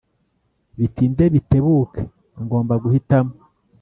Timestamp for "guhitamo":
2.83-3.33